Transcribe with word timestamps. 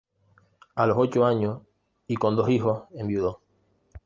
A 0.73 0.87
los 0.87 0.97
ocho 0.97 1.27
años 1.27 1.61
y 2.07 2.15
con 2.15 2.35
dos 2.35 2.49
hijos 2.49 2.85
enviudó. 2.95 3.39